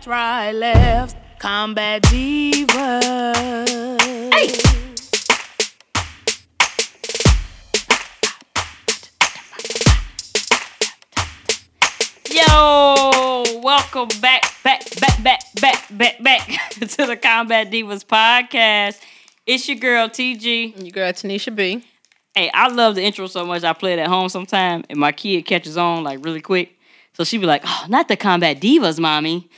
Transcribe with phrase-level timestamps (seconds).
[0.00, 1.16] left, right, left.
[1.38, 3.00] Combat Diva.
[4.32, 4.52] Hey!
[12.30, 16.46] Yo, welcome back, back, back, back, back, back, back
[16.80, 19.00] to the Combat Divas podcast.
[19.46, 20.82] It's your girl TG.
[20.82, 21.84] Your girl Tanisha B.
[22.34, 23.64] Hey, I love the intro so much.
[23.64, 26.76] I play it at home sometime, and my kid catches on like really quick.
[27.14, 29.50] So she be like, "Oh, not the Combat Divas, mommy."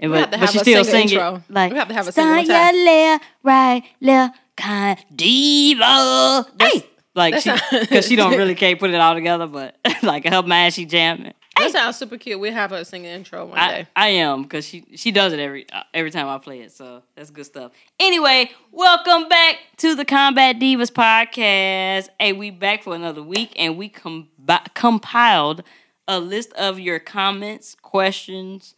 [0.00, 1.36] And We but, she a still sing intro.
[1.36, 4.98] it like We have to have a sing one "Start time." left, right, left, kind
[5.14, 6.46] diva.
[6.58, 10.26] Hey, like that's she, because she don't really can't put it all together, but like
[10.26, 11.34] her mind, she jamming.
[11.58, 12.40] That sounds super cute.
[12.40, 13.88] We have her sing an intro one I, day.
[13.94, 17.02] I am because she she does it every uh, every time I play it, so
[17.14, 17.72] that's good stuff.
[17.98, 22.08] Anyway, welcome back to the Combat Divas podcast.
[22.18, 24.28] Hey, we back for another week, and we com-
[24.74, 25.62] compiled
[26.08, 28.74] a list of your comments, questions,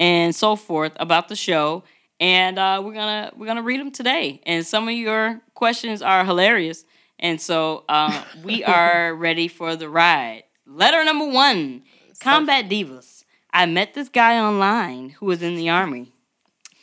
[0.00, 1.84] and so forth about the show,
[2.18, 4.40] and uh, we're gonna we're gonna read them today.
[4.44, 6.84] And some of your questions are hilarious,
[7.20, 10.42] and so uh, we are ready for the ride.
[10.66, 11.84] Letter number one.
[12.18, 13.24] Combat Divas.
[13.52, 16.12] I met this guy online who was in the army.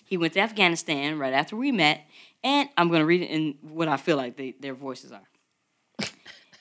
[0.04, 2.02] He went to Afghanistan right after we met,
[2.44, 5.28] and I'm going to read it in what I feel like they, their voices are.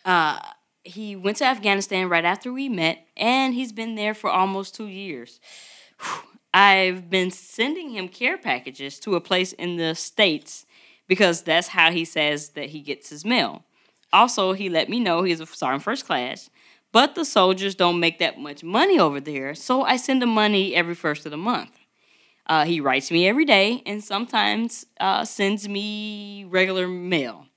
[0.05, 0.38] Uh,
[0.84, 4.86] he went to Afghanistan right after we met, and he's been there for almost two
[4.86, 5.41] years.
[6.00, 6.36] Whew.
[6.57, 10.65] I've been sending him care packages to a place in the States
[11.07, 13.62] because that's how he says that he gets his mail.
[14.11, 16.49] Also, he let me know he's a sergeant first class,
[16.93, 20.75] but the soldiers don't make that much money over there, so I send him money
[20.75, 21.79] every first of the month.
[22.47, 27.49] Uh, he writes me every day and sometimes uh, sends me regular mail.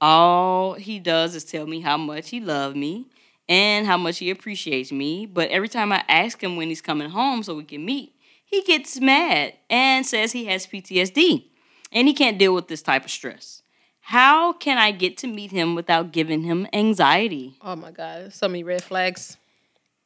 [0.00, 3.06] All he does is tell me how much he loves me
[3.48, 5.26] and how much he appreciates me.
[5.26, 8.14] But every time I ask him when he's coming home so we can meet,
[8.48, 11.44] he gets mad and says he has PTSD
[11.92, 13.62] and he can't deal with this type of stress.
[14.00, 17.56] How can I get to meet him without giving him anxiety?
[17.60, 19.36] Oh my God, so many red flags.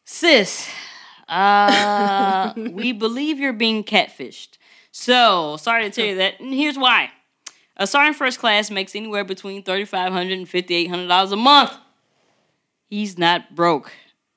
[0.05, 0.69] Sis,
[1.29, 4.59] uh, we believe you're being catfished.
[4.91, 6.41] So, sorry to tell you that.
[6.41, 7.11] And here's why.
[7.77, 11.73] A sergeant first class makes anywhere between $3,500 and $5,800 a month.
[12.91, 13.93] He's not broke,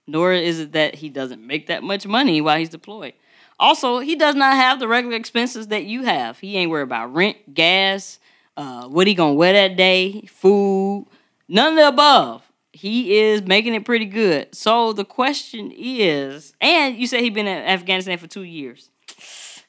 [0.05, 3.13] nor is it that he doesn't make that much money while he's deployed.
[3.59, 6.39] Also, he does not have the regular expenses that you have.
[6.39, 8.19] He ain't worried about rent, gas,
[8.57, 11.07] uh, what he gonna wear that day, food,
[11.47, 12.41] none of the above.
[12.73, 14.53] He is making it pretty good.
[14.53, 18.89] So the question is, and you said he been in Afghanistan for two years.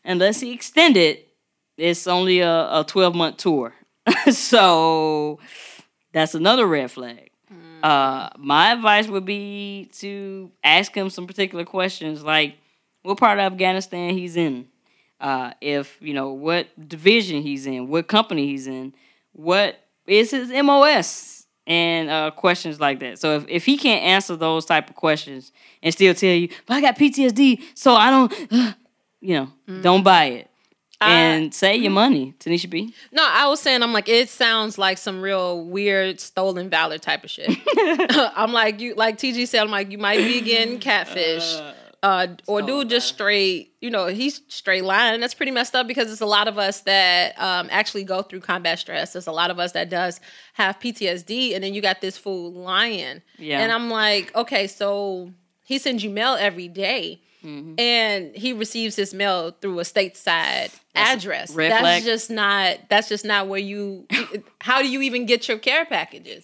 [0.04, 1.20] Unless he extended,
[1.76, 3.74] it's only a, a 12 month tour.
[4.30, 5.38] so
[6.12, 7.30] that's another red flag.
[7.82, 12.56] Uh, my advice would be to ask him some particular questions like
[13.06, 14.66] what part of Afghanistan he's in,
[15.20, 18.94] uh, if you know what division he's in, what company he's in,
[19.32, 23.18] what is his MOS, and uh, questions like that.
[23.18, 25.52] So if, if he can't answer those type of questions
[25.82, 28.32] and still tell you, but I got PTSD, so I don't,
[29.20, 30.50] you know, don't buy it.
[30.98, 32.94] And save your money, Tanisha B.
[33.12, 37.22] No, I was saying, I'm like, it sounds like some real weird stolen valor type
[37.22, 37.50] of shit.
[37.76, 41.56] I'm like, you, like TG said, I'm like, you might be getting catfish.
[41.56, 41.74] Uh,
[42.46, 45.20] or dude just straight, you know, he's straight lying.
[45.20, 48.40] That's pretty messed up because it's a lot of us that um, actually go through
[48.40, 49.12] combat stress.
[49.14, 50.20] There's a lot of us that does
[50.54, 53.22] have PTSD, and then you got this fool lying.
[53.38, 53.60] Yeah.
[53.60, 55.32] And I'm like, okay, so
[55.64, 57.78] he sends you mail every day, Mm-hmm.
[57.78, 61.54] and he receives his mail through a stateside address.
[61.54, 62.02] red that's flag.
[62.02, 62.78] just not.
[62.88, 64.06] That's just not where you.
[64.60, 66.42] how do you even get your care packages?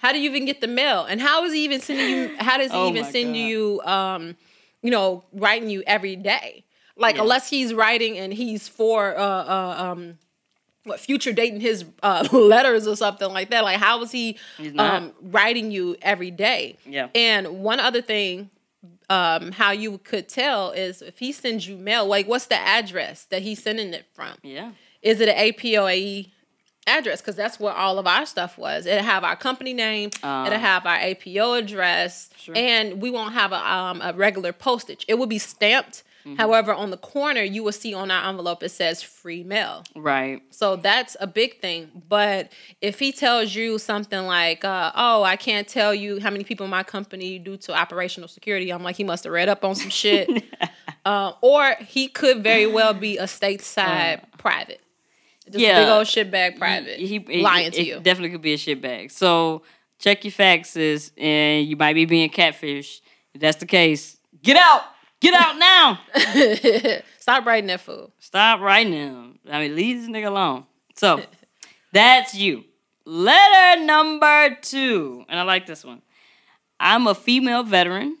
[0.00, 1.04] How do you even get the mail?
[1.04, 2.36] And how is he even sending you?
[2.38, 3.38] How does he Oh even send God.
[3.38, 3.80] you?
[3.84, 4.36] Um,
[4.82, 6.64] you know, writing you every day.
[6.96, 7.22] Like Yeah.
[7.22, 10.18] unless he's writing and he's for uh, uh um
[10.84, 13.64] what future dating his uh letters or something like that.
[13.64, 14.38] Like how is he
[14.78, 16.76] um writing you every day?
[16.86, 17.08] Yeah.
[17.14, 18.50] And one other thing
[19.08, 23.24] um how you could tell is if he sends you mail, like what's the address
[23.26, 24.34] that he's sending it from?
[24.42, 24.72] Yeah.
[25.02, 26.32] Is it an APOAE E
[26.98, 27.20] address?
[27.20, 28.86] Because that's where all of our stuff was.
[28.86, 32.54] It'll have our company name, Uh, it'll have our APO address, Sure.
[32.56, 35.04] and we won't have a, um, a regular postage.
[35.08, 36.02] It will be stamped.
[36.26, 36.36] Mm-hmm.
[36.36, 39.84] However, on the corner, you will see on our envelope it says free mail.
[39.96, 40.42] Right.
[40.50, 41.88] So that's a big thing.
[42.10, 42.52] But
[42.82, 46.64] if he tells you something like, uh, "Oh, I can't tell you how many people
[46.64, 49.74] in my company due to operational security," I'm like, he must have read up on
[49.74, 50.28] some shit.
[51.06, 54.82] uh, or he could very well be a stateside private,
[55.50, 55.80] just a Yeah.
[55.84, 58.00] big old shitbag private, He, he- lying it, to it you.
[58.00, 59.10] Definitely could be a shitbag.
[59.10, 59.62] So
[59.98, 63.00] check your faxes, and you might be being catfish.
[63.34, 64.82] If that's the case, get out.
[65.20, 66.00] Get out now.
[67.18, 68.10] Stop writing that fool.
[68.18, 69.32] Stop writing now.
[69.50, 70.64] I mean, leave this nigga alone.
[70.96, 71.22] So
[71.92, 72.64] that's you.
[73.04, 76.00] Letter number two, and I like this one.
[76.78, 78.16] I'm a female veteran,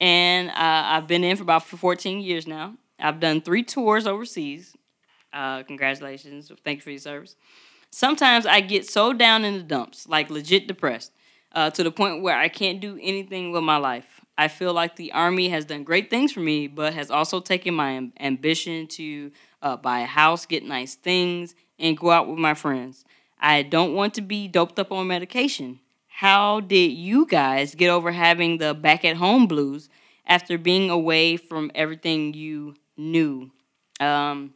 [0.00, 2.74] and uh, I've been in for about 14 years now.
[2.98, 4.74] I've done three tours overseas.
[5.32, 6.50] Uh, congratulations.
[6.64, 7.36] Thank you for your service.
[7.90, 11.12] Sometimes I get so down in the dumps, like legit depressed,
[11.52, 14.20] uh, to the point where I can't do anything with my life.
[14.38, 17.74] I feel like the Army has done great things for me, but has also taken
[17.74, 19.30] my am- ambition to
[19.62, 23.04] uh, buy a house, get nice things, and go out with my friends.
[23.38, 25.80] I don't want to be doped up on medication.
[26.08, 29.88] How did you guys get over having the back at home blues
[30.26, 33.50] after being away from everything you knew?
[33.98, 34.54] Um,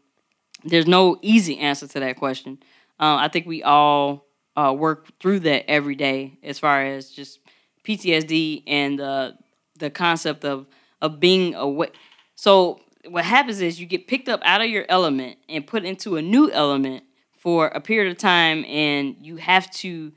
[0.64, 2.58] there's no easy answer to that question.
[2.98, 4.26] Uh, I think we all
[4.56, 7.40] uh, work through that every day as far as just
[7.84, 9.32] PTSD and uh,
[9.78, 10.66] the concept of
[11.00, 11.90] of being away.
[12.34, 16.16] So what happens is you get picked up out of your element and put into
[16.16, 17.04] a new element
[17.36, 20.12] for a period of time, and you have to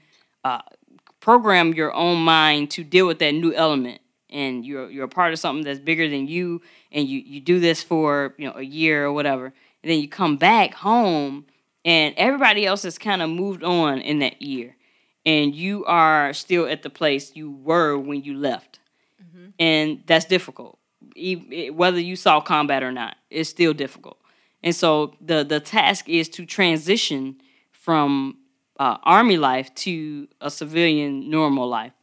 [0.45, 0.61] uh,
[1.19, 4.01] program your own mind to deal with that new element.
[4.29, 6.61] And you're you're a part of something that's bigger than you,
[6.91, 9.53] and you you do this for you know a year or whatever,
[9.83, 11.45] and then you come back home,
[11.85, 14.75] and everybody else has kind of moved on in that year,
[15.25, 18.79] and you are still at the place you were when you left,
[19.59, 20.77] and that's difficult.
[21.73, 24.17] Whether you saw combat or not, it's still difficult.
[24.63, 27.41] And so the the task is to transition
[27.71, 28.37] from
[28.79, 31.93] uh, army life to a civilian normal life,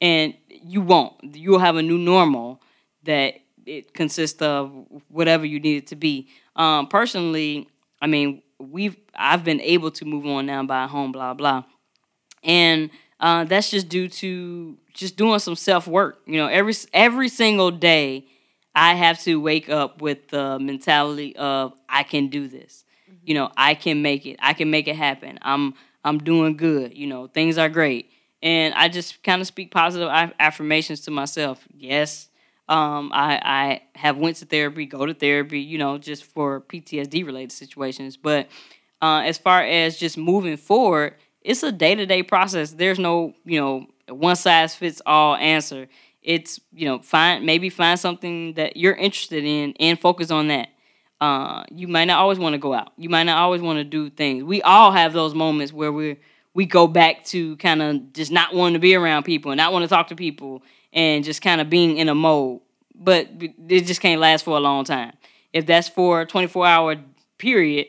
[0.00, 1.14] and you won't.
[1.22, 2.60] You'll have a new normal
[3.04, 3.34] that
[3.66, 4.72] it consists of
[5.08, 6.28] whatever you need it to be.
[6.56, 7.68] Um, personally,
[8.00, 11.64] I mean, we've I've been able to move on now by home, blah blah,
[12.42, 12.90] and
[13.20, 16.20] uh, that's just due to just doing some self work.
[16.26, 18.26] You know, every every single day,
[18.74, 22.84] I have to wake up with the mentality of I can do this.
[23.24, 24.36] You know, I can make it.
[24.40, 25.38] I can make it happen.
[25.42, 25.74] I'm
[26.04, 26.96] I'm doing good.
[26.96, 28.10] You know, things are great,
[28.42, 30.08] and I just kind of speak positive
[30.38, 31.66] affirmations to myself.
[31.74, 32.28] Yes,
[32.68, 35.60] um, I I have went to therapy, go to therapy.
[35.60, 38.48] You know, just for PTSD related situations, but
[39.02, 42.72] uh, as far as just moving forward, it's a day to day process.
[42.72, 45.88] There's no, you know, one size fits all answer.
[46.22, 50.68] It's, you know, find maybe find something that you're interested in and focus on that.
[51.20, 52.92] Uh, you might not always want to go out.
[52.96, 54.42] You might not always want to do things.
[54.42, 56.16] We all have those moments where we
[56.54, 59.72] we go back to kind of just not wanting to be around people and not
[59.72, 60.62] want to talk to people
[60.94, 62.60] and just kind of being in a mode.
[62.94, 63.28] But
[63.68, 65.12] it just can't last for a long time.
[65.52, 66.96] If that's for a 24 hour
[67.38, 67.88] period,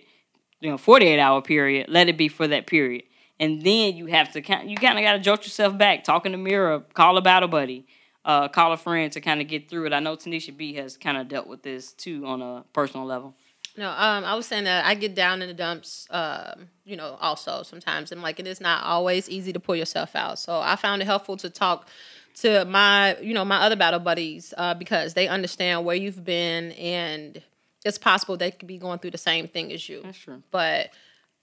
[0.59, 3.03] you know, 48 hour period, let it be for that period.
[3.39, 6.25] And then you have to kind you kind of got to jolt yourself back, talk
[6.25, 7.85] in the mirror, call a battle buddy,
[8.23, 9.93] uh, call a friend to kind of get through it.
[9.93, 13.35] I know Tanisha B has kind of dealt with this too on a personal level.
[13.77, 17.17] No, um, I was saying that I get down in the dumps, um, you know,
[17.19, 20.39] also sometimes, and like it is not always easy to pull yourself out.
[20.39, 21.89] So I found it helpful to talk
[22.35, 26.71] to my, you know, my other battle buddies uh, because they understand where you've been,
[26.73, 27.41] and
[27.83, 30.01] it's possible they could be going through the same thing as you.
[30.03, 30.43] That's true.
[30.51, 30.89] But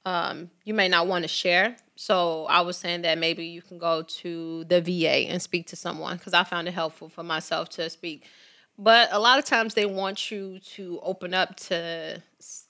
[0.05, 1.77] um, you may not want to share.
[1.97, 5.77] So I was saying that maybe you can go to the VA and speak to
[5.77, 8.25] someone because I found it helpful for myself to speak.
[8.79, 12.23] But a lot of times they want you to open up to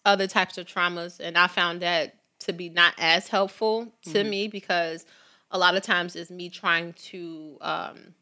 [0.04, 4.48] other types of traumas, and I found that to be not as helpful to me
[4.48, 5.06] because
[5.52, 8.14] a lot of times is me trying to um,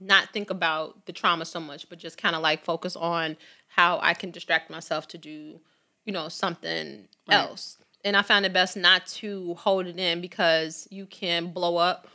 [0.00, 3.36] not think about the trauma so much, but just kind of like focus on
[3.68, 5.60] how I can distract myself to do,
[6.04, 7.78] you know, something else.
[8.04, 12.08] And I found it best not to hold it in because you can blow up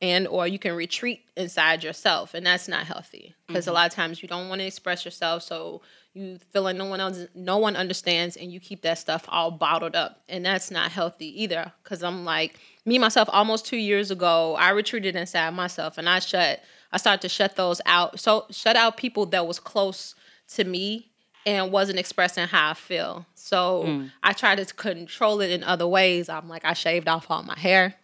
[0.00, 3.92] and or you can retreat inside yourself and that's not healthy because a lot of
[3.92, 5.82] times you don't want to express yourself so
[6.14, 9.50] you feel like no one else no one understands and you keep that stuff all
[9.50, 10.22] bottled up.
[10.28, 11.72] And that's not healthy either.
[11.82, 16.18] Because i'm like me myself almost two years ago i retreated inside myself and i
[16.18, 16.60] shut
[16.92, 20.14] i started to shut those out so shut out people that was close
[20.48, 21.10] to me
[21.46, 23.26] and wasn't expressing how i feel.
[23.34, 24.10] So mm.
[24.22, 26.28] i tried to control it in other ways.
[26.28, 27.96] I'm like i shaved off all my hair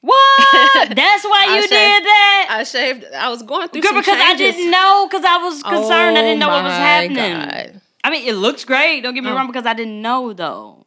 [0.00, 0.88] What?
[0.96, 2.46] That's why you I did that?
[2.50, 3.04] I shaved.
[3.14, 6.16] I was going through Girl, because I didn't know, because I was concerned.
[6.18, 7.16] I didn't know what was Oh happening.
[7.16, 7.80] God.
[8.02, 9.02] I mean, it looks great.
[9.02, 9.34] Don't get me Oh.
[9.34, 10.86] wrong, because I didn't know though.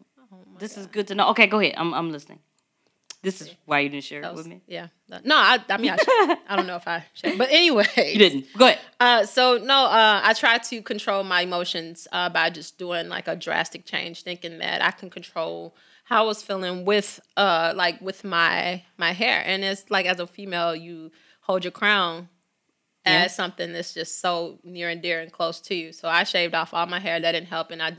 [0.58, 1.30] this is good to know.
[1.30, 1.76] Okay, go ahead.
[1.78, 2.40] I'm I'm listening.
[3.22, 4.60] This is why you didn't share That it with me.
[4.68, 4.88] Yeah.
[5.24, 6.06] No, I, I mean, I, sh-
[6.50, 7.38] I don't know if I should.
[7.38, 7.86] But anyway.
[7.96, 8.48] You didn't.
[8.58, 8.80] Go ahead.
[9.00, 13.30] Uh, so, no, uh, I try to control my emotions uh, by just doing like
[13.30, 18.02] a drastic change, thinking that I can control how I was feeling with uh like
[18.02, 19.42] with my my hair.
[19.46, 22.30] And it's like as a female, you hold your crown
[23.06, 23.24] Yeah.
[23.24, 25.92] as something that's just so near and dear and close to you.
[25.94, 27.20] So I shaved off all my hair.
[27.20, 27.98] That didn't help, and I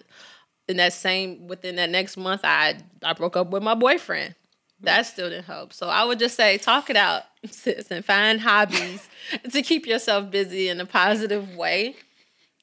[0.68, 4.34] in that same within that next month, I I broke up with my boyfriend.
[4.80, 5.73] That still didn't help.
[5.73, 9.08] So I would just say, talk it out, sis, and find hobbies
[9.52, 11.96] to keep yourself busy in a positive way.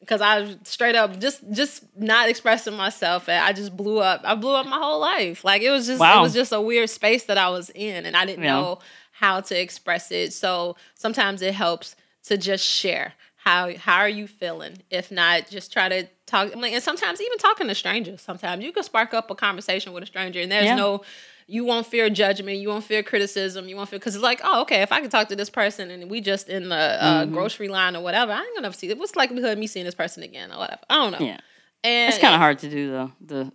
[0.01, 4.21] Because I straight up just just not expressing myself, and I just blew up.
[4.25, 5.43] I blew up my whole life.
[5.45, 6.19] Like it was just Wow.
[6.19, 8.53] it was just a weird space that I was in, and I didn't Yeah.
[8.55, 8.79] know
[9.11, 10.33] how to express it.
[10.33, 14.79] So sometimes it helps to just share how how are you feeling.
[14.89, 16.51] If not, just try to talk.
[16.51, 18.21] I mean, and sometimes even talking to strangers.
[18.21, 20.75] Sometimes you can spark up a conversation with a stranger, and there's Yeah.
[20.75, 21.03] no.
[21.51, 22.59] You won't fear judgment.
[22.59, 23.67] You won't fear criticism.
[23.67, 24.81] You won't fear because it's like, oh, okay.
[24.83, 27.33] If I can talk to this person and we just in the uh, Mm-hmm.
[27.33, 28.93] grocery line or whatever, I ain't gonna see.
[28.93, 30.79] What's the likelihood of me seeing this person again or whatever?
[30.89, 31.25] I don't know.
[31.27, 31.39] Yeah.
[31.83, 33.11] and It's kind of hard to do though.
[33.19, 33.51] The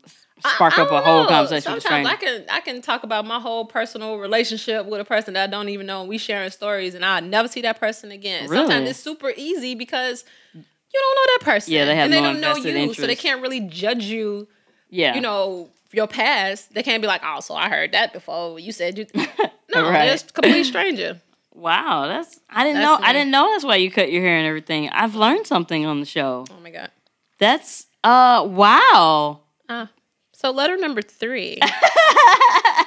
[0.47, 1.29] spark I up a whole know.
[1.31, 2.07] conversation Sometimes.
[2.07, 5.51] I can I can talk about my whole personal relationship with a person that I
[5.51, 6.01] don't even know.
[6.01, 8.43] and We sharing stories, and I never see that person again.
[8.51, 8.57] Really?
[8.57, 10.23] Sometimes it's super easy because
[10.53, 10.63] you
[11.03, 11.73] don't know that person.
[11.73, 14.05] Yeah, they have and they no don't know you, invested so they can't really judge
[14.05, 14.49] you.
[14.91, 15.15] yeah.
[15.15, 16.73] You know your past.
[16.75, 18.61] They can't be like, oh, so I heard that before.
[18.61, 19.07] You said you.
[19.75, 20.23] No, Right.
[20.23, 21.21] a complete stranger.
[21.53, 23.07] Wow, that's I didn't That's know.
[23.07, 24.91] I didn't know that's why you cut your hair and everything.
[24.91, 26.45] I've learned something on the show.
[26.51, 26.91] Oh my god.
[27.39, 29.41] That's uh wow.
[29.67, 29.87] Uh,
[30.35, 31.59] so letter number three.
[31.63, 32.85] I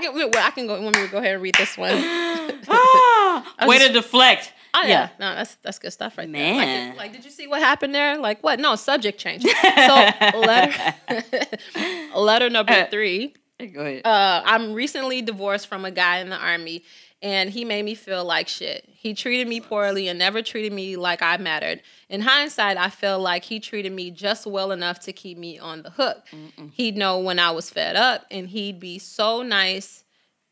[0.00, 0.14] can.
[0.14, 0.80] Well, I can go.
[0.80, 1.92] Want me to go ahead and read this one?
[2.68, 4.52] Ah, Way just- to deflect.
[4.74, 4.88] Oh yeah.
[4.88, 5.08] Yeah.
[5.18, 6.56] no, that's that's good stuff right Man.
[6.58, 6.88] there.
[6.90, 8.16] Like, like, did you see what happened there?
[8.18, 8.60] Like, what?
[8.60, 9.44] No, subject change.
[9.64, 10.94] So letter,
[12.16, 13.34] letter number three.
[13.74, 14.02] Go ahead.
[14.06, 16.82] Uh, I'm recently divorced from a guy in the army,
[17.20, 18.84] and he made me feel like shit.
[18.88, 21.82] He treated me poorly and never treated me like I mattered.
[22.08, 25.82] In hindsight, I feel like he treated me just well enough to keep me on
[25.82, 26.26] the hook.
[26.72, 30.04] He'd know when I was fed up, and he'd be so nice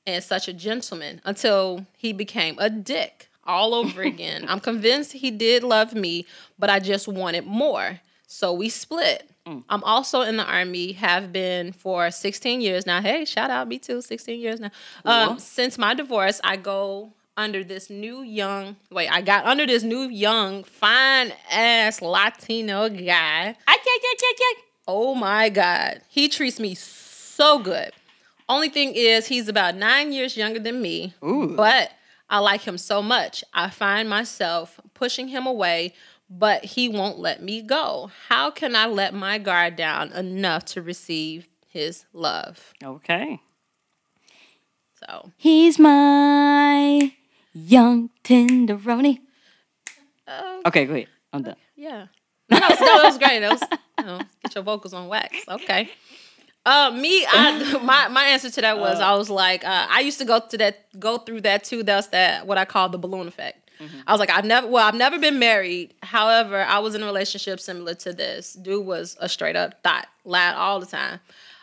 [0.06, 4.44] and such a gentleman until he became a dick all over again.
[4.46, 6.26] I'm convinced he did love me,
[6.58, 8.00] but I just wanted more.
[8.26, 9.28] So we split.
[9.70, 13.00] I'm also in the army, have been for 16 years now.
[13.00, 14.70] Hey, shout out me too, 16 years now.
[15.06, 19.82] Um, since my divorce, I go under this new young, wait, I got under this
[19.82, 23.56] new young, fine ass Latino guy.
[23.66, 24.64] I kick kick kick.
[24.86, 26.02] Oh my God.
[26.08, 27.92] He treats me so good.
[28.48, 31.54] Only thing is, he's about nine years younger than me, Ooh.
[31.56, 31.90] but
[32.30, 33.42] I like him so much.
[33.54, 35.94] I find myself pushing him away,
[36.28, 38.10] but he won't let me go.
[38.28, 42.74] How can I let my guard down enough to receive his love?
[42.84, 43.40] Okay.
[45.08, 47.12] So, He's my
[47.54, 49.20] young tenderoni.
[50.26, 51.08] uh, Okay, go ahead.
[51.32, 51.56] I'm done.
[51.76, 52.06] Yeah.
[52.50, 53.40] No, no, that was great.
[53.40, 53.62] That was,
[53.98, 55.36] you know, get your vocals on wax.
[55.48, 55.90] Okay.
[56.68, 60.18] Uh, me, I my my answer to that was I was like uh, I used
[60.18, 61.82] to go to that go through that too.
[61.82, 63.70] That's that what I call the balloon effect.
[64.06, 65.94] I was like I've never well I've never been married.
[66.02, 68.52] However, I was in a relationship similar to this.
[68.52, 71.20] Dude was a straight up thought, lied all the time.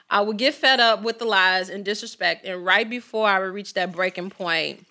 [0.10, 3.54] I would get fed up with the lies and disrespect, and right before I would
[3.54, 4.86] reach that breaking point,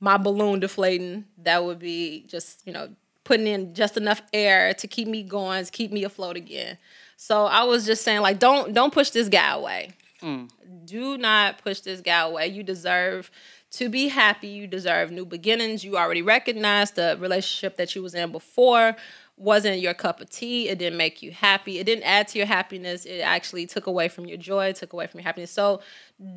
[0.00, 2.90] my balloon deflating, that would be just, you know,
[3.24, 6.78] putting in just enough air to keep me going, to keep me afloat again.
[7.20, 9.90] So I was just saying, like, don't don't push this guy away.
[10.22, 10.48] Mm.
[10.84, 12.46] Do not push this guy away.
[12.46, 13.32] You deserve
[13.72, 14.46] to be happy.
[14.46, 15.82] You deserve new beginnings.
[15.82, 18.94] You already recognize the relationship that you was in before
[19.36, 20.68] wasn't your cup of tea.
[20.68, 21.80] It didn't make you happy.
[21.80, 23.04] It didn't add to your happiness.
[23.04, 25.50] It actually took away from your joy, took away from your happiness.
[25.50, 25.80] So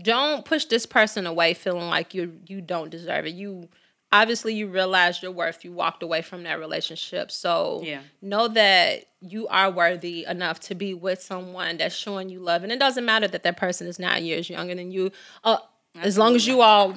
[0.01, 3.33] don't push this person away feeling like you you don't deserve it.
[3.35, 3.69] You
[4.13, 5.63] obviously you realized your worth.
[5.63, 7.31] You walked away from that relationship.
[7.31, 8.01] So Yeah.
[8.21, 12.63] know that you are worthy enough to be with someone that's showing you love.
[12.63, 15.11] And it doesn't matter that that person is nine years younger than you.
[15.43, 15.57] Uh,
[16.01, 16.93] as long as you all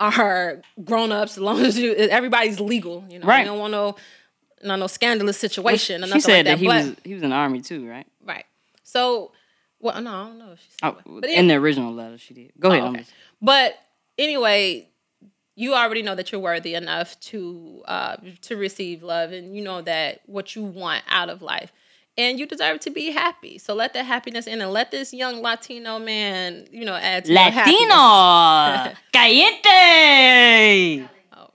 [0.00, 3.26] are grown ups, as long as you everybody's legal, you know.
[3.26, 3.40] Right.
[3.40, 3.96] You don't want no
[4.64, 6.58] no no scandalous situation or She said like that that.
[6.58, 8.06] he but was he was in the army too, right?
[8.24, 8.44] right.
[8.82, 9.32] So
[9.80, 11.20] well no, I don't know if she said Oh.
[11.20, 12.52] But in the original letter, she did.
[12.58, 12.82] Go ahead.
[12.82, 13.04] Oh, okay.
[13.40, 13.74] But
[14.18, 14.88] anyway,
[15.54, 19.82] you already know that you're worthy enough to uh, to receive love, and you know
[19.82, 21.72] that what you want out of life,
[22.16, 23.58] and you deserve to be happy.
[23.58, 27.32] So let that happiness in, and let this young Latino man, you know, add to.
[27.32, 31.08] Latino, caliente.
[31.36, 31.50] Oh,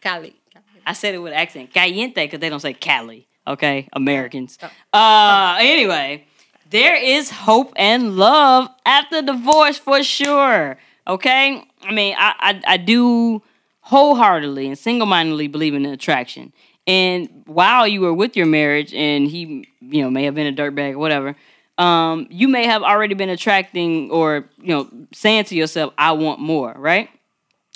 [0.00, 0.36] Cali.
[0.84, 3.28] I said it with accent, caliente, because they don't say Cali.
[3.46, 4.58] Okay, Americans.
[4.62, 4.98] Oh.
[4.98, 6.26] Uh, anyway,
[6.70, 10.78] there is hope and love after divorce for sure.
[11.06, 13.42] Okay, I mean, I I, I do
[13.80, 16.52] wholeheartedly and single mindedly believe in attraction.
[16.86, 20.52] And while you were with your marriage, and he, you know, may have been a
[20.52, 21.36] dirtbag or whatever,
[21.78, 26.40] um, you may have already been attracting or you know saying to yourself, "I want
[26.40, 27.08] more," right?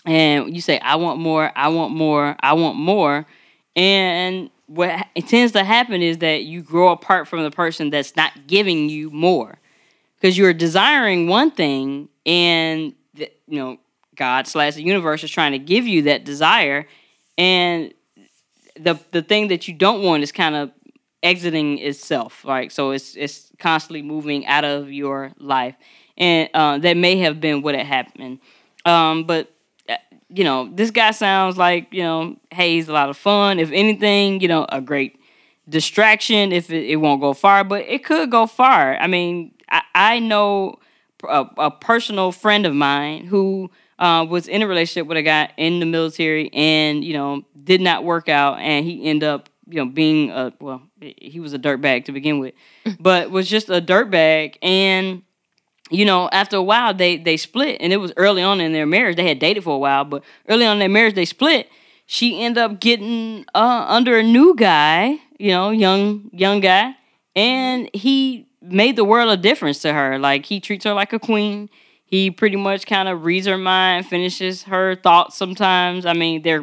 [0.06, 3.26] and you say, "I want more, I want more, I want more,"
[3.74, 8.16] and what it tends to happen is that you grow apart from the person that's
[8.16, 9.58] not giving you more
[10.16, 12.94] because you're desiring one thing and
[13.48, 13.78] you know
[14.16, 16.86] god slash the universe is trying to give you that desire.
[17.38, 17.92] And
[18.78, 20.70] the the thing that you don't want is kind of
[21.22, 25.74] exiting itself right so it's it's constantly moving out of your life.
[26.18, 28.38] And uh, that may have been what had happened.
[28.86, 29.52] Um, but
[29.86, 29.96] uh,
[30.30, 33.58] you know this guy sounds like you know hey he's a lot of fun.
[33.58, 35.20] If anything you know a great
[35.68, 38.96] distraction if it, it won't go far but it could go far.
[38.96, 40.76] I mean i, I know
[41.24, 45.50] a, a personal friend of mine who uh, was in a relationship with a guy
[45.56, 49.82] in the military and you know did not work out and he ended up you
[49.82, 52.54] know being a well he was a dirtbag to begin with
[53.00, 55.22] but was just a dirtbag and
[55.90, 58.86] you know after a while they they split and it was early on in their
[58.86, 59.16] marriage.
[59.16, 61.68] They had dated for a while but early on in their marriage they split.
[62.08, 66.94] She ended up getting uh, under a new guy you know young young guy
[67.34, 71.18] and he made the world a difference to her like he treats her like a
[71.18, 71.68] queen
[72.06, 76.06] he pretty much kind of reads her mind, finishes her thoughts sometimes.
[76.06, 76.62] I mean, they're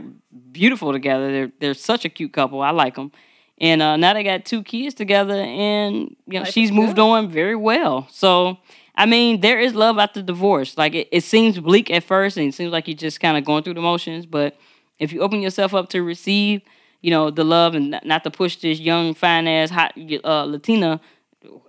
[0.51, 1.31] beautiful together.
[1.31, 2.61] They're they're such a cute couple.
[2.61, 3.11] I like them.
[3.59, 7.01] And uh, now they got two kids together, and you know Life she's moved good.
[7.03, 8.07] on very well.
[8.09, 8.57] So
[8.95, 10.77] I mean, there is love after divorce.
[10.77, 13.43] Like it, it seems bleak at first, and it seems like you're just kind of
[13.43, 14.25] going through the motions.
[14.25, 14.55] But
[14.97, 16.61] if you open yourself up to receive,
[17.01, 19.93] you know, the love, and not, not to push this young fine ass hot
[20.23, 21.01] uh, Latina.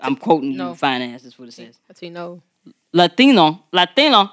[0.01, 0.71] I'm quoting No.
[0.71, 0.75] you.
[0.77, 1.79] That's what it says.
[2.03, 2.43] Know.
[2.93, 4.31] Latino, Latino,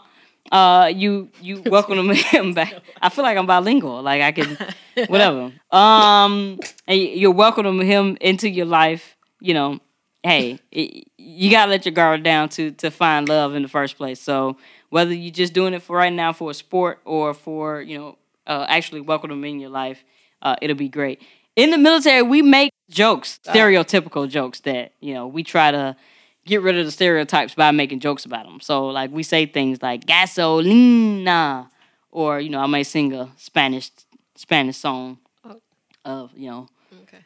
[0.52, 2.74] uh, you you welcome him back.
[3.02, 4.02] I feel like I'm bilingual.
[4.02, 4.58] Like I can,
[5.08, 5.52] whatever.
[5.72, 9.18] Um, and you're welcoming him into your life.
[9.40, 9.80] You know,
[10.24, 13.98] hey, it, you gotta let your guard down to to find love in the first
[13.98, 14.20] place.
[14.20, 14.58] So
[14.90, 18.18] whether you're just doing it for right now for a sport or for you know
[18.48, 20.04] uh, actually welcome him in your life,
[20.42, 21.22] uh, it'll be great.
[21.56, 25.96] In the military, we make jokes, stereotypical jokes that you know we try to
[26.46, 28.60] get rid of the stereotypes by making jokes about them.
[28.62, 31.70] So like we say things like gasolina,
[32.10, 33.92] or you know I might sing a Spanish
[34.36, 35.60] Spanish song Oh.
[36.06, 36.68] of you know
[37.04, 37.20] Okay.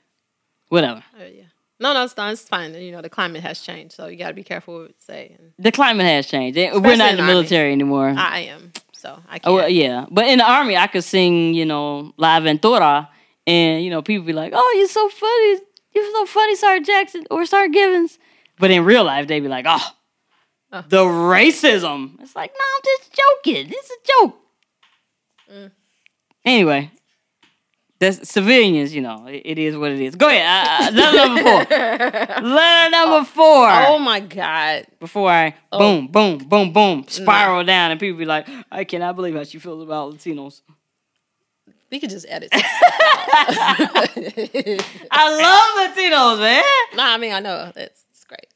[0.69, 1.03] whatever.
[1.19, 1.43] Uh, yeah.
[1.77, 2.73] No, no, it's, not, it's fine.
[2.73, 5.35] You know, the climate has changed, so you got to be careful what you say.
[5.59, 6.55] The climate has changed.
[6.57, 7.33] We're not in the Army.
[7.33, 8.13] military anymore.
[8.17, 9.41] I am, so I can't.
[9.45, 13.09] Oh well, yeah, but in the army, I could sing, you know, La Aventura,
[13.47, 15.59] and you know, people be like, "Oh, you're so funny,
[15.93, 18.19] you're so funny, Sergeant Jackson or Sergeant Givens,"
[18.59, 19.87] but in real life, they be like, "Oh,
[20.71, 20.83] Oh.
[20.89, 23.67] the racism." It's like, no, I'm just joking.
[23.69, 24.37] It's a joke.
[25.53, 25.71] Mm.
[26.43, 26.91] Anyway,
[27.99, 28.93] that's civilians.
[28.93, 30.15] You know, it, it is what it is.
[30.15, 30.45] Go ahead.
[30.45, 31.59] Uh, uh, letter number four.
[32.49, 34.87] letter number four Oh my god.
[34.99, 35.79] before I Oh.
[35.79, 39.59] boom, boom, boom, boom, spiral down, and people be like, I cannot believe how she
[39.59, 40.61] feels about Latinos.
[41.91, 42.49] We could just edit.
[42.53, 43.77] I
[45.41, 46.63] love Latinos, man.
[46.95, 48.47] nah, I mean, I know that's it's great.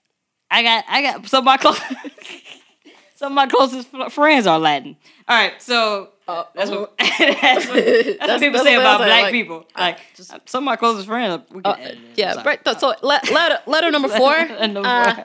[0.51, 1.79] I got, I got some of my close,
[3.15, 4.97] some of my closest friends are Latin.
[5.27, 6.81] All right, so Oh, that's oh.
[6.81, 9.65] what that's what, that's what people that's say about black like, people.
[9.75, 12.59] Like just- some of my closest friends, Uh, edit yeah, right.
[12.79, 14.45] So le- letter letter number four.
[14.47, 15.15] Number uh,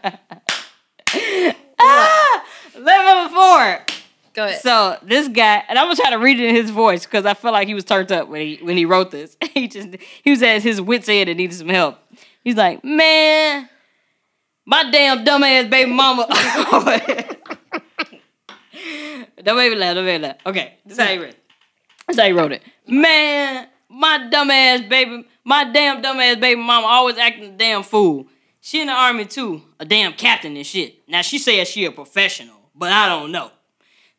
[1.10, 1.52] four.
[1.78, 2.44] ah,
[2.78, 3.93] letter number four.
[4.34, 4.60] Go ahead.
[4.60, 7.34] So this guy, and I'm gonna try to read it in his voice because I
[7.34, 9.36] felt like he was turned up when he when he wrote this.
[9.54, 9.88] He just
[10.22, 11.98] he was at his wits end and needed some help.
[12.42, 13.68] He's like, man,
[14.66, 16.26] my damn dumbass baby mama.
[19.42, 19.94] don't make me laugh.
[19.94, 20.36] Don't make me laugh.
[20.44, 21.28] Okay, this is how he wrote.
[21.30, 21.38] it.
[22.08, 22.62] This how he wrote it.
[22.86, 28.26] Man, my dumbass baby, my damn dumbass baby mama always acting a damn fool.
[28.60, 31.08] She in the army too, a damn captain and shit.
[31.08, 33.50] Now she says she a professional, but I don't know.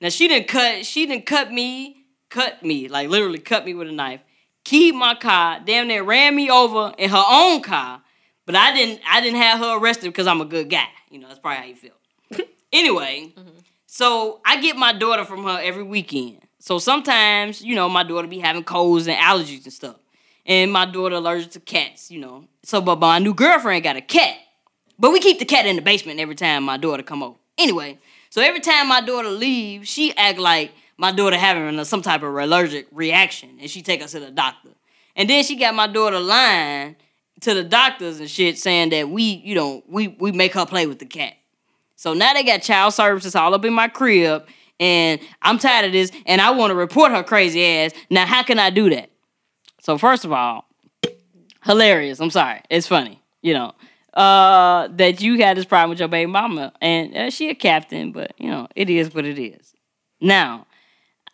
[0.02, 0.86] Now she didn't cut.
[0.86, 2.06] She didn't cut me.
[2.30, 4.22] Cut me like literally cut me with a knife.
[4.64, 5.62] Keyed my car.
[5.64, 8.02] Damn near ran me over in her own car.
[8.46, 9.02] But I didn't.
[9.10, 10.88] I didn't have her arrested because I'm a good guy.
[11.10, 12.46] You know that's probably how you feel.
[12.74, 13.50] anyway, mm-hmm.
[13.86, 16.42] so I get my daughter from her every weekend.
[16.60, 19.98] So sometimes you know my daughter be having colds and allergies and stuff.
[20.48, 22.12] And my daughter allergic to cats.
[22.12, 22.46] You know.
[22.64, 24.38] So but my new girlfriend got a cat.
[24.98, 27.38] But we keep the cat in the basement every time my daughter come over.
[27.58, 28.00] Anyway,
[28.36, 32.36] so every time my daughter leaves, she act like my daughter having some type of
[32.36, 34.72] allergic reaction, and she take us to the doctor.
[35.16, 36.98] And then she got my daughter lying
[37.40, 40.86] to the doctors and shit, saying that we, you know, we we make her play
[40.86, 41.32] with the cat.
[41.96, 44.46] So now they got child services all up in my crib,
[44.82, 47.94] and I'm tired of this, and I want to report her crazy ass.
[48.10, 49.12] Now, how can I do that?
[49.80, 50.66] So first of all,
[51.64, 52.20] hilarious.
[52.20, 52.64] I'm sorry.
[52.70, 53.76] It's funny, you know,
[54.16, 58.12] uh, that you had this problem with your baby mama, and uh, she a captain,
[58.12, 59.74] but you know, it is what it is.
[60.22, 60.66] Now,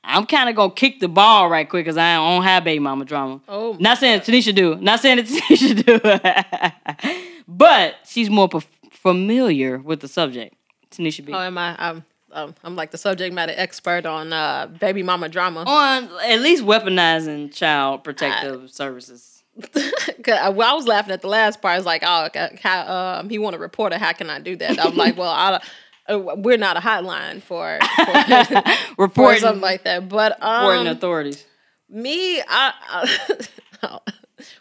[0.04, 3.06] I'm kind of gonna kick the ball right quick because I don't have baby mama
[3.06, 3.42] drama.
[3.48, 9.78] Oh, not saying Tanisha do, not saying that Tanisha do, but she's more p- familiar
[9.78, 10.56] with the subject.
[10.90, 11.34] Tanisha B.
[11.34, 11.76] Oh, am I?
[11.78, 15.64] I'm, um, I'm like the subject matter expert on uh, baby mama drama.
[15.68, 19.31] On at least weaponizing child protective services.
[20.28, 21.78] I, well, I was laughing at the last part.
[21.78, 22.30] It's like, oh,
[22.62, 24.06] how, um, he want to report a reporter.
[24.06, 24.84] How can I do that?
[24.84, 25.62] I'm like, well, I,
[26.08, 30.10] uh, we're not a hotline for, for, for Reporting, something like that.
[30.10, 31.46] But reporting um, authorities.
[31.90, 34.00] me, I, I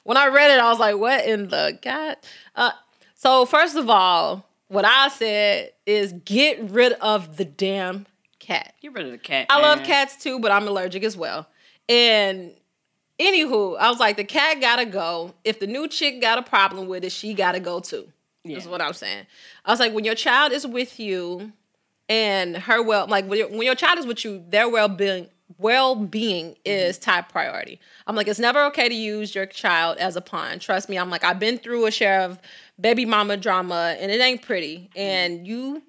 [0.03, 2.16] when I read it, I was like, what in the god?
[2.55, 2.72] Uh,
[3.14, 8.07] so first of all, what I said is get rid of the damn
[8.38, 8.74] cat.
[8.81, 9.46] Get rid of the cat.
[9.50, 11.48] I love cats too, but I'm allergic as well.
[11.88, 12.53] And
[13.20, 15.35] anywho, I was like, the cat gotta go.
[15.44, 18.09] If the new chick got a problem with it, she gotta go too.
[18.44, 19.26] That's what I'm saying.
[19.66, 21.52] I was like, when your child is with you
[22.09, 25.28] and her well, like when your, when your child is with you, their well being
[25.59, 27.11] well being is mm-hmm.
[27.11, 27.78] top priority.
[28.06, 30.59] I'm like, it's never okay to use your child as a pawn.
[30.59, 30.98] Trust me.
[30.98, 32.38] I'm like, I've been through a share of
[32.80, 34.90] baby mama drama, and it ain't pretty.
[34.96, 35.46] And mm-hmm.
[35.46, 35.83] you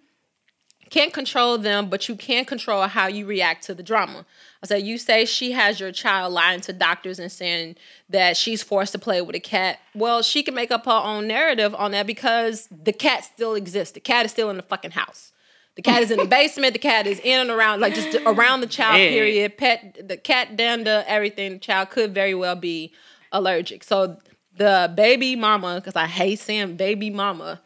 [0.91, 4.25] can't control them, but you can control how you react to the drama.
[4.61, 7.77] I said, you say she has your child lying to doctors and saying
[8.09, 9.79] that she's forced to play with a cat.
[9.95, 13.93] Well, she can make up her own narrative on that because the cat still exists.
[13.93, 15.31] The cat is still in the fucking house.
[15.75, 16.73] The cat is in the basement.
[16.73, 18.97] The cat is in and around, like just around the child.
[18.97, 19.57] Period.
[19.57, 21.53] Pet, the cat, dander, everything.
[21.53, 22.93] The child could very well be
[23.31, 23.85] allergic.
[23.85, 24.19] So
[24.57, 27.61] the baby mama, because I hate saying baby mama,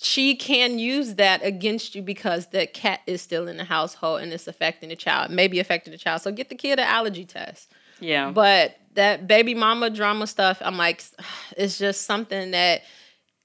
[0.00, 4.32] she can use that against you because the cat is still in the household and
[4.32, 6.22] it's affecting the child, maybe affecting the child.
[6.22, 7.72] So get the kid an allergy test.
[8.00, 8.30] Yeah.
[8.30, 11.02] But that baby mama drama stuff, I'm like,
[11.56, 12.82] it's just something that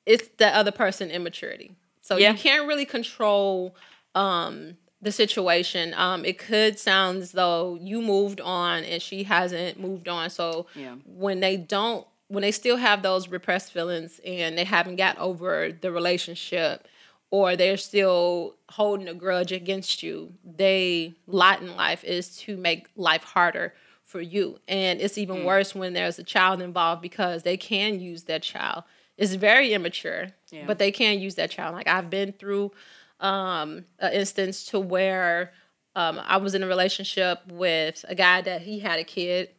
[0.05, 1.75] it's the other person immaturity.
[2.01, 2.31] So Yeah.
[2.33, 3.75] you can't really control
[4.13, 5.93] um the situation.
[5.95, 10.29] Um it could sound as though you moved on and she hasn't moved on.
[10.29, 10.95] So Yeah.
[11.05, 15.71] when they don't when they still have those repressed feelings and they haven't got over
[15.71, 16.87] the relationship
[17.29, 22.87] or they're still holding a grudge against you, they lot in life is to make
[22.95, 24.57] life harder for you.
[24.67, 28.83] And it's even worse when there's a child involved because they can use that child.
[29.15, 30.65] It's very immature, Yeah.
[30.65, 31.75] but they can use that child.
[31.75, 32.71] Like I've been through
[33.19, 35.53] um, an instance to where
[35.95, 39.49] um, I was in a relationship with a guy that he had a kid,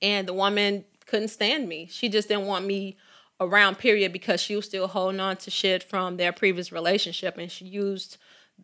[0.00, 1.86] and the woman couldn't stand me.
[1.90, 2.96] She just didn't want me
[3.38, 3.76] around.
[3.76, 7.66] Period, because she was still holding on to shit from their previous relationship, and she
[7.66, 8.16] used,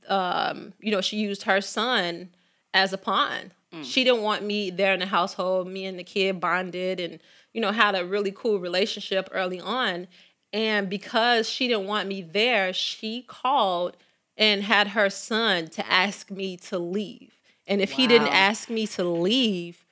[0.09, 2.31] um, you know, she used her son
[2.73, 3.53] as a pawn.
[3.83, 5.69] She didn't want me there in the household.
[5.69, 7.21] Me and the kid bonded, and
[7.53, 10.09] you know, had a really cool relationship early on.
[10.51, 13.99] And because she didn't want me there, she called
[14.39, 17.33] and had her son to ask me to leave.
[17.67, 19.85] And if he didn't ask me to leave,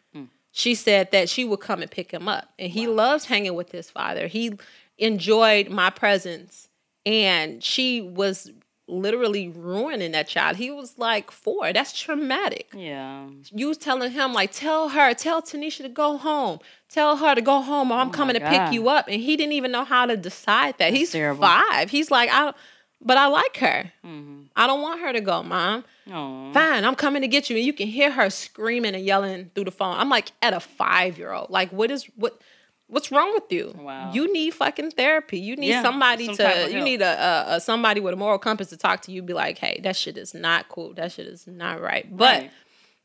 [0.56, 2.48] she said that she would come and pick him up.
[2.58, 4.26] And he loves hanging with his father.
[4.26, 4.54] He
[4.96, 6.70] enjoyed my presence.
[7.04, 8.50] And she was
[8.88, 10.56] literally ruining that child.
[10.56, 11.74] He was like four.
[11.74, 12.68] That's traumatic.
[12.74, 13.28] yeah.
[13.52, 16.60] You was telling him, like, tell her, tell Tanisha to go home.
[16.88, 19.08] Tell her to go home or I'm coming to pick you up.
[19.08, 20.94] And he didn't even know how to decide that.
[20.94, 21.42] He's terrible.
[21.42, 21.90] five.
[21.90, 22.56] He's like, I don't,
[23.00, 23.92] but I like her.
[24.04, 25.84] I don't want her to go, mom.
[26.10, 26.52] Oh.
[26.52, 27.56] Fine, I'm coming to get you.
[27.56, 29.96] And you can hear her screaming and yelling through the phone.
[29.96, 31.50] I'm like at a five year old.
[31.50, 32.40] Like, what is what
[32.88, 33.74] what's wrong with you?
[33.76, 34.12] Wow.
[34.12, 35.38] You need fucking therapy.
[35.40, 38.38] You need Yeah, somebody some to you need a, a, a somebody with a moral
[38.38, 40.94] compass to talk to you, be like, hey, that shit is not cool.
[40.94, 42.06] That shit is not right.
[42.16, 42.50] But Right.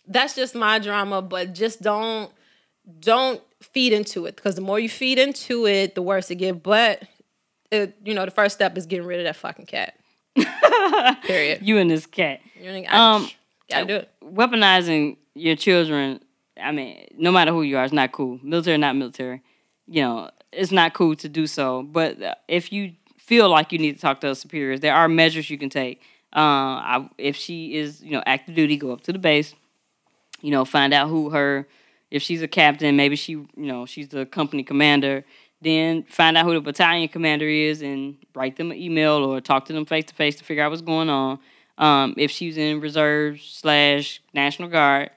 [0.08, 1.22] that's just my drama.
[1.24, 2.32] But just don't
[3.00, 4.36] don't feed into it.
[4.36, 6.62] Because the more you feed into it, the worse it get.
[6.64, 7.04] But
[7.72, 9.96] it, you know, the first step is getting rid of that fucking cat.
[11.24, 11.60] Period.
[11.62, 12.42] You and this cat.
[12.60, 13.30] You know, I, Um,
[13.70, 14.10] gotta do it.
[14.24, 16.20] weaponizing your children,
[16.62, 18.40] I mean, no matter who you are, it's not cool.
[18.44, 19.42] Military, not military.
[19.88, 21.84] You know, it's not cool to do so.
[21.84, 25.08] But uh, if you feel like you need to talk to us superiors, there are
[25.08, 26.02] measures you can take.
[26.36, 29.54] Uh, I, if she is, you know, active duty, go up to the base.
[30.42, 31.68] You know, find out who her.
[32.10, 35.24] If she's a captain, maybe she, you know, she's the company commander.
[35.62, 39.65] Then find out who the battalion commander is and write them an email or talk
[39.65, 41.39] to them face to face to figure out what's going on.
[41.78, 45.12] Um, if she's in reserve slash National Guard,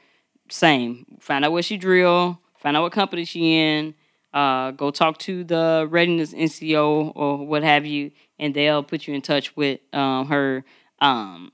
[0.51, 1.07] same.
[1.21, 2.39] Find out where she drill.
[2.59, 3.95] Find out what company she in.
[4.33, 9.15] Uh, go talk to the readiness NCO or what have you, and they'll put you
[9.15, 10.65] in touch with um, her
[11.01, 11.53] um,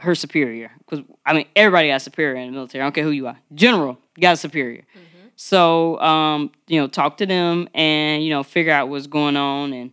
[0.00, 0.70] her superior.
[0.78, 2.82] Because I mean, everybody got superior in the military.
[2.82, 3.38] I don't care who you are.
[3.54, 4.84] General, you got a superior.
[5.42, 9.72] So um, you know, talk to them and you know, figure out what's going on,
[9.72, 9.90] and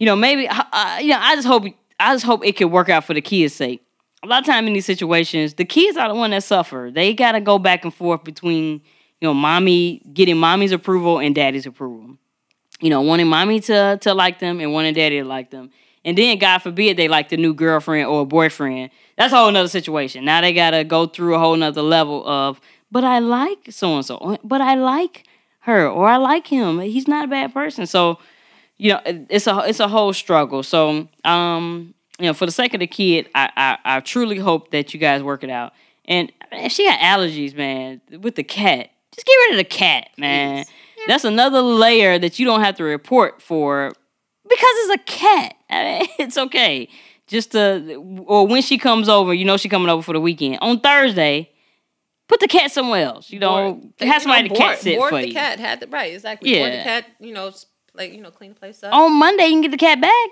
[0.00, 1.64] you know, maybe uh, you know, I just hope
[2.00, 3.82] I just hope it could work out for the kids' sake.
[4.24, 6.90] a lot of time in these situations, the kids are the one that suffer.
[6.92, 8.82] They got to go back and forth between
[9.20, 12.16] you know mommy getting mommy's approval and daddy's approval.
[12.80, 15.70] You know, wanting mommy to to like them and wanting daddy to like them.
[16.04, 18.90] And then God forbid they like the new girlfriend or boyfriend.
[19.16, 20.24] That's a whole nother situation.
[20.24, 24.04] Now they gotta go through a whole nother level of, but I like so and
[24.04, 25.24] so, but I like
[25.60, 26.80] her or I like him.
[26.80, 27.86] He's not a bad person.
[27.86, 28.18] So,
[28.76, 30.62] you know, it's a it's a whole struggle.
[30.62, 34.70] So, um, you know, for the sake of the kid, I I, I truly hope
[34.70, 35.72] that you guys work it out.
[36.06, 40.08] And if she got allergies, man, with the cat, just get rid of the cat,
[40.18, 40.64] man.
[41.06, 43.92] That's another layer that you don't have to report for
[44.44, 45.54] because it's a cat.
[45.70, 46.88] I mean, it's okay.
[47.26, 47.94] Just to,
[48.26, 51.50] or when she comes over, you know she coming over for the weekend on Thursday.
[52.30, 53.32] Put the cat somewhere else.
[53.32, 55.34] You know, Board- have somebody you to know, cat sit board for the you.
[55.34, 56.54] cat had the right exactly.
[56.56, 56.84] Board the Yeah.
[56.84, 57.50] cat, you know,
[57.92, 58.94] like you know, clean the place up.
[58.94, 60.28] On Monday you can get the cat back,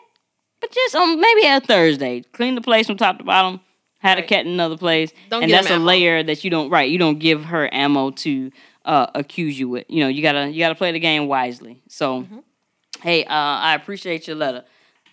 [0.61, 3.59] but just on maybe a Thursday, clean the place from top to bottom.
[3.99, 5.85] Had a cat in another place, Don't and that's a ammo.
[5.87, 6.89] layer that you don't right.
[6.89, 8.53] You don't give her ammo to
[8.85, 9.87] uh, accuse you with.
[9.89, 11.83] You know, you gotta you gotta play the game wisely.
[11.89, 12.39] So, Mm-hmm.
[13.03, 14.63] hey, uh, I appreciate your letter.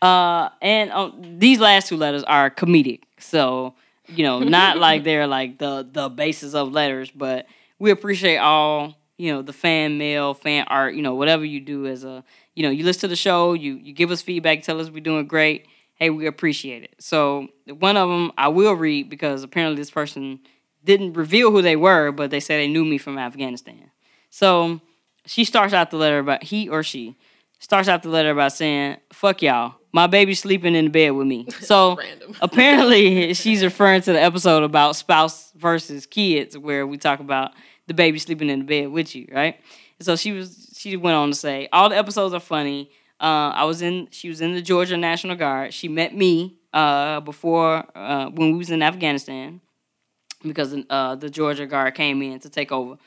[0.03, 3.01] Uh, and um, these last two letters are comedic.
[3.19, 3.73] So,
[4.07, 7.47] you know, not like they're like the the basis of letters, but
[7.79, 11.87] we appreciate all you know the fan mail, fan art, you know, whatever you do
[11.87, 14.79] as a you know you listen to the show, you you give us feedback, tell
[14.79, 15.67] us we're doing great.
[15.95, 16.95] Hey, we appreciate it.
[16.99, 20.39] So one of them I will read because apparently this person
[20.83, 23.91] didn't reveal who they were, but they said they knew me from Afghanistan.
[24.29, 24.81] So
[25.25, 27.15] she starts out the letter about he or she
[27.59, 31.27] starts out the letter by saying, "Fuck y'all, my baby's sleeping in the bed with
[31.27, 31.97] me." So
[32.41, 37.51] apparently, she's referring to the episode about spouse versus kids, where we talk about
[37.87, 39.55] the baby sleeping in the bed with you, right?
[39.99, 42.91] And so she was she went on to say, all the episodes are funny.
[43.19, 45.73] Uh, I was in she was in the Georgia National Guard.
[45.73, 49.61] She met me uh, before uh, when we was in Afghanistan
[50.43, 52.97] because uh, the Georgia Guard came in to take over.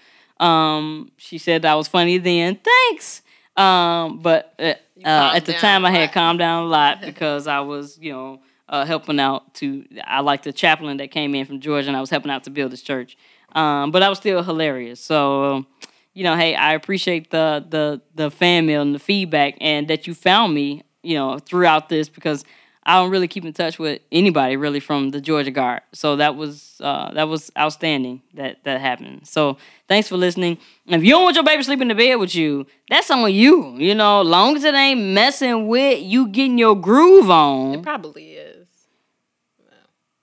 [0.41, 2.59] Um, she said I was funny then.
[2.65, 3.23] Thanks.
[3.59, 7.61] Um, but uh, uh, at the time, I had calmed down a lot because I
[7.61, 9.85] was, you know, uh, helping out to.
[10.05, 12.51] I like the chaplain that came in from Georgia, and I was helping out to
[12.51, 13.17] build this church.
[13.53, 15.01] Um, but I was still hilarious.
[15.01, 15.65] So,
[16.13, 20.07] you know, hey, I appreciate the the the fan mail and the feedback, and that
[20.07, 22.45] you found me, you know, throughout this because
[22.89, 25.83] I don't really keep in touch with anybody really from the Georgia Guard.
[25.93, 29.29] So that was uh, that was outstanding that that happened.
[29.29, 30.57] So thanks for listening.
[30.87, 33.31] And if you don't want your baby sleeping in the bed with you, that's on
[33.31, 33.77] you.
[33.77, 37.75] You know, long as it ain't messing with you getting your groove on.
[37.75, 38.67] It probably is.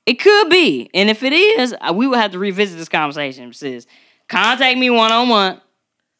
[0.07, 0.89] It could be.
[0.95, 3.53] And if it is, uh, we will have to revisit this conversation.
[3.53, 3.85] Sis,
[4.27, 5.61] contact me one on one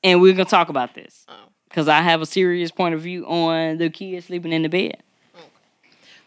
[0.04, 1.26] and we're going to talk about this.
[1.28, 1.34] Oh.
[1.70, 5.02] Because I have a serious point of view on the kids sleeping in the bed.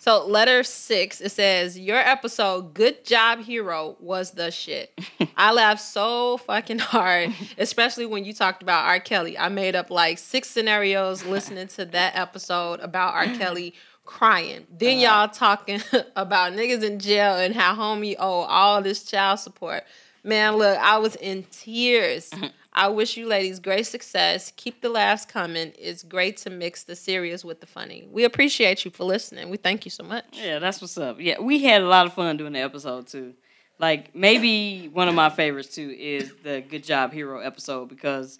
[0.09, 4.99] So letter six, it says your episode, "Good Job Hero," was the shit.
[5.37, 9.01] I laughed so fucking hard, especially when you talked about R.
[9.01, 9.37] Kelly.
[9.37, 13.27] I made up like six scenarios listening to that episode about R.
[13.37, 13.75] Kelly
[14.07, 14.67] crying.
[14.71, 15.03] Then uh.
[15.03, 15.83] y'all talking
[16.17, 19.85] about niggas in jail and how homie owe all this child support.
[20.25, 22.31] Man, look, I was in tears.
[22.33, 22.49] Uh-huh.
[22.79, 24.53] I wish you ladies great success.
[24.55, 25.73] Keep the laughs coming.
[25.77, 28.07] It's great to mix the serious with the funny.
[28.09, 29.51] We appreciate you for listening.
[29.51, 30.25] We thank you so much.
[30.33, 31.17] Yeah, that's what's up.
[31.19, 33.35] Yeah, we had a lot of fun doing the episode too.
[33.81, 38.39] Like maybe one of my favorites too is the Good Job Hero episode because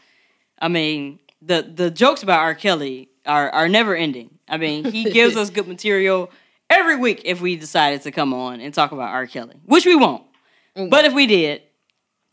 [0.61, 2.55] I mean the the jokes about R.
[2.55, 4.39] Kelly are are never ending.
[4.49, 6.31] I mean he gives us good material
[6.71, 9.27] every week if we decided to come on and talk about R.
[9.27, 10.23] Kelly, which we won't.
[10.77, 11.63] But if we did,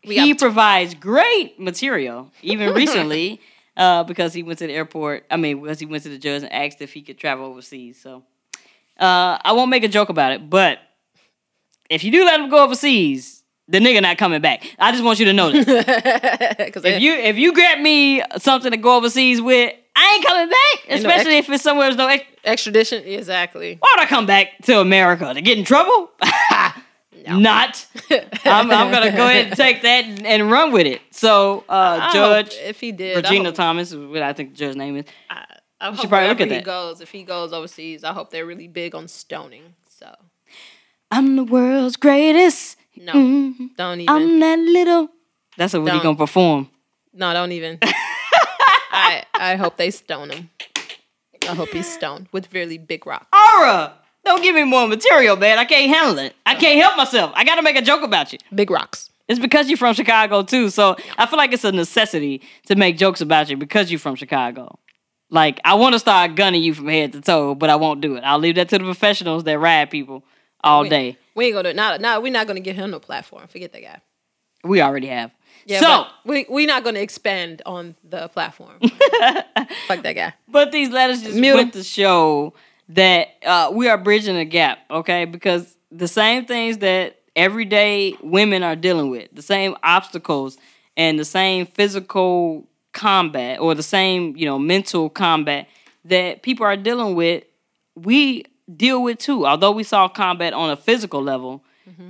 [0.07, 2.31] We he provides great material.
[2.41, 3.41] Even recently,
[3.77, 5.25] uh, because he went to the airport.
[5.29, 7.99] I mean, because he went to the judge and asked if he could travel overseas.
[8.01, 8.23] So
[8.99, 10.79] uh, I won't make a joke about it, but
[11.89, 14.63] if you do let him go overseas, the nigga not coming back.
[14.79, 16.55] I just want you to know that.
[16.65, 20.49] Because if you if you grab me something to go overseas with, I ain't coming
[20.49, 20.89] back.
[20.89, 22.07] no Especially if it's somewhere there's no.
[22.07, 23.77] Ex- extradition, exactly.
[23.79, 26.11] Why would I come back to America to get in trouble?
[27.33, 27.85] Not.
[28.45, 31.01] I'm, I'm gonna go ahead and take that and, and run with it.
[31.11, 35.05] So, uh, Judge if he did, Regina Thomas, what I think the judge's name is.
[35.29, 35.45] I,
[35.81, 36.63] I hope should probably look at he that.
[36.63, 39.73] goes, if he goes overseas, I hope they're really big on stoning.
[39.89, 40.13] So
[41.11, 42.77] I'm the world's greatest.
[42.95, 43.75] no, Mhm.
[43.75, 44.15] don't even.
[44.15, 45.09] I'm that little.
[45.57, 46.03] That's what he Don't.
[46.03, 46.69] gonna perform.
[47.13, 47.79] no, don't even.
[47.83, 50.49] I I hope they stone him.
[51.49, 53.27] I hope he's stoned with really big rock.
[53.33, 53.93] Aura,
[54.25, 55.57] don't give me more material, man.
[55.57, 56.35] I can't handle it.
[56.45, 57.31] I can't help myself.
[57.35, 58.39] I gotta make a joke about you.
[58.53, 59.11] Big rocks.
[59.27, 62.97] It's because you're from Chicago too, so I feel like it's a necessity to make
[62.97, 64.77] jokes about you because you're from Chicago.
[65.29, 68.15] Like I want to start gunning you from head to toe, but I won't do
[68.15, 68.21] it.
[68.21, 70.23] I'll leave that to the professionals that ride people.
[70.63, 71.17] all we, day.
[71.35, 73.47] We ain't gonna not not we're not gonna give him no platform.
[73.47, 74.01] Forget that guy.
[74.63, 75.31] We already have.
[75.67, 78.79] Yeah, so, we we're not gonna expand on the platform.
[78.81, 80.33] Fuck that guy.
[80.47, 82.53] but these letters just Mute went to show
[82.89, 85.25] that uh, we are bridging a gap, okay?
[85.25, 90.57] Because the same things that everyday women are dealing with, the same obstacles
[90.95, 95.67] and the same physical combat or the same, you know, mental combat
[96.05, 97.43] that people are dealing with,
[97.95, 98.45] we
[98.75, 99.45] deal with too.
[99.45, 101.63] Although we saw combat on a physical level,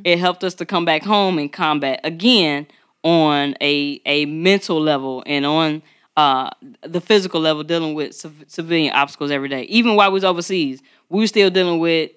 [0.03, 2.67] it helped us to come back home and combat again
[3.03, 5.81] on a a mental level and on
[6.17, 6.49] uh,
[6.81, 9.63] the physical level, dealing with civ- civilian obstacles every day.
[9.63, 12.11] Even while we was overseas, we were still dealing with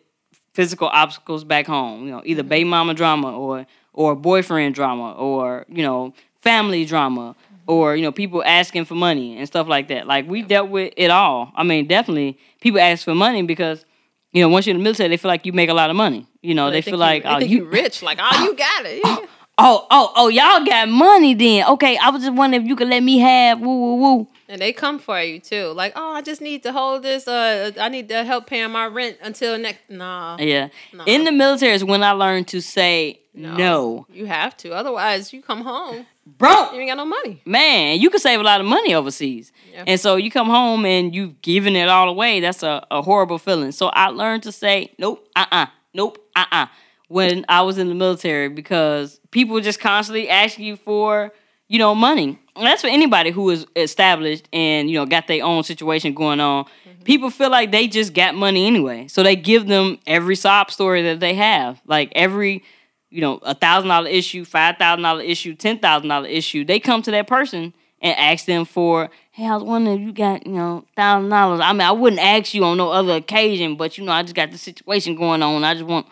[0.52, 2.04] physical obstacles back home.
[2.04, 7.34] You know, either baby mama drama or or boyfriend drama or you know family drama
[7.66, 10.06] or you know people asking for money and stuff like that.
[10.06, 11.52] Like we dealt with it all.
[11.54, 13.84] I mean, definitely people ask for money because
[14.32, 15.96] you know once you're in the military, they feel like you make a lot of
[15.96, 16.26] money.
[16.40, 18.02] You know, they, think feel like you, they oh think you you rich.
[18.02, 19.00] Like oh you got it.
[19.04, 19.26] Yeah.
[19.58, 21.66] Oh oh oh y'all got money then.
[21.68, 24.26] Okay, I was just wondering if you could let me have woo woo woo.
[24.50, 25.72] And they come for you too.
[25.72, 27.28] Like, oh, I just need to hold this.
[27.28, 29.80] Uh, I need to help paying my rent until next.
[29.90, 30.68] Nah, Yeah.
[30.94, 31.04] No.
[31.04, 34.06] In the military is when I learned to say no.
[34.10, 34.72] you have to.
[34.72, 37.42] Otherwise, you come home, Bro, you ain't got no money.
[37.44, 39.52] man, you can save a lot of money overseas.
[39.70, 39.84] Yeah.
[39.86, 42.40] And so you come home and you've given it all away.
[42.40, 43.72] That's a, a horrible feeling.
[43.72, 46.66] So I learned to say, nope, uh uh, nope, uh uh,
[47.08, 51.32] when I was in the military because people were just constantly asking you for,
[51.68, 52.38] you know, money.
[52.56, 56.40] And that's for anybody who is established and, you know, got their own situation going
[56.40, 56.64] on.
[56.64, 57.02] Mm-hmm.
[57.04, 59.08] People feel like they just got money anyway.
[59.08, 61.80] So they give them every sob story that they have.
[61.86, 62.62] Like every
[63.10, 66.78] you know, a thousand dollar issue, five thousand dollar issue, ten thousand dollar issue, they
[66.78, 70.46] come to that person and ask them for, hey, I was wondering if you got,
[70.46, 71.60] you know, thousand dollars.
[71.60, 74.34] I mean, I wouldn't ask you on no other occasion, but you know, I just
[74.34, 75.64] got the situation going on.
[75.64, 76.06] I just want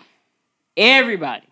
[0.76, 1.46] everybody.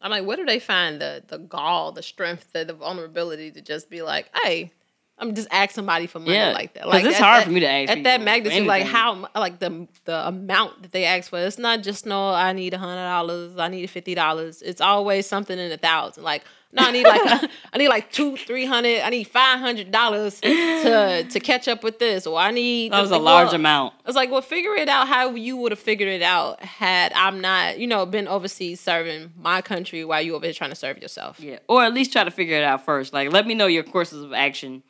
[0.00, 3.60] I'm like, where do they find the the gall, the strength, the, the vulnerability to
[3.62, 4.70] just be like, hey,
[5.16, 6.88] I'm just ask somebody for money Yeah, like that.
[6.88, 8.66] Like it's hard that- for me to ask at that magnitude.
[8.66, 11.38] Like how, like the the amount that they ask for.
[11.38, 12.30] It's not just no.
[12.30, 13.56] I need a hundred dollars.
[13.56, 14.60] I need fifty dollars.
[14.60, 16.24] It's always something in a thousand.
[16.24, 19.00] Like no, I need like I need like two, three hundred.
[19.00, 23.00] I need five hundred dollars to to catch up with this, or I need That
[23.00, 23.94] was a large amount.
[24.04, 27.12] I was like, well, figure it out how you would have figured it out had
[27.14, 30.76] I'm not, you know, been overseas serving my country while you over here trying to
[30.76, 31.38] serve yourself.
[31.38, 31.58] Yeah.
[31.68, 33.12] Or at least try to figure it out first.
[33.12, 34.82] Like, let me know your courses of action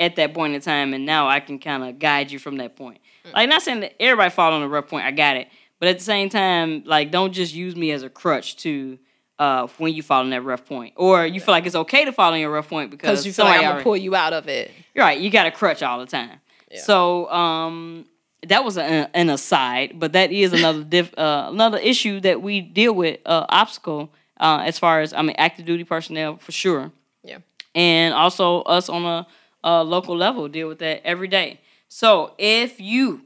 [0.00, 2.74] at that point in time, and now I can kind of guide you from that
[2.76, 3.00] point.
[3.26, 3.34] Mm.
[3.34, 5.04] Like, not saying that everybody fall on a rough point.
[5.04, 5.48] I got it.
[5.78, 8.98] But at the same time, like, don't just use me as a crutch to
[9.38, 12.12] uh when you fall in that rough point, or you feel like it's okay to
[12.12, 14.32] fall in a rough point because you feel like I'm gonna already- pull you out
[14.32, 14.70] of it.
[14.94, 15.18] You're right.
[15.18, 16.40] You got a crutch all the time.
[16.70, 16.80] Yeah.
[16.82, 18.04] So um,
[18.46, 22.60] that was an, an aside, but that is another diff, uh, another issue that we
[22.60, 26.90] deal with uh, obstacle uh, as far as I mean active duty personnel for sure,
[27.24, 27.38] Yeah.
[27.74, 29.26] and also us on a,
[29.64, 31.60] a local level deal with that every day.
[31.88, 33.22] So if you,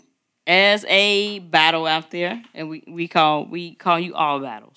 [0.46, 4.77] as a battle out there, and we, we call we call you all battles,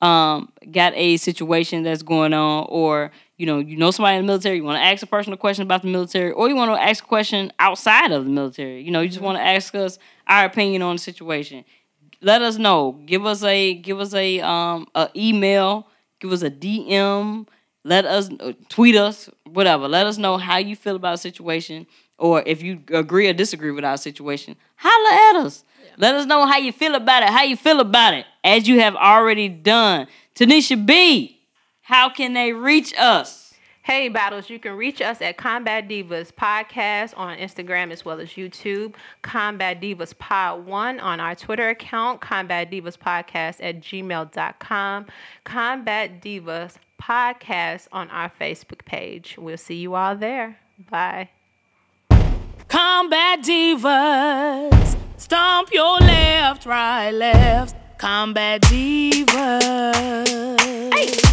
[0.00, 4.26] um, got a situation that's going on, or you know, you know somebody in the
[4.26, 6.82] military, you want to ask a personal question about the military, or you want to
[6.82, 8.82] ask a question outside of the military.
[8.82, 11.64] You know, you just want to ask us our opinion on the situation.
[12.22, 12.92] Let us know.
[13.06, 15.86] Give us a give us a um a email.
[16.18, 17.46] Give us a DM.
[17.82, 19.88] Let us uh, tweet us, whatever.
[19.88, 21.86] Let us know how you feel about a situation,
[22.18, 24.56] or if you agree or disagree with our situation.
[24.76, 25.64] Holla at us.
[25.96, 27.30] Let us know how you feel about it.
[27.30, 30.06] How you feel about it, as you have already done.
[30.34, 31.40] Tanisha B,
[31.82, 33.54] how can they reach us?
[33.82, 38.30] Hey, Battles, you can reach us at Combat Divas Podcast on Instagram as well as
[38.30, 38.94] YouTube.
[39.22, 42.20] Combat Divas Pod 1 on our Twitter account.
[42.20, 45.06] Combat Divas Podcast at gmail.com.
[45.44, 49.36] Combat Divas Podcast on our Facebook page.
[49.38, 50.58] We'll see you all there.
[50.90, 51.30] Bye.
[52.68, 57.76] Combat divas, Stomp your left, right, left.
[57.98, 59.60] Combat diva.
[60.94, 61.29] Hey.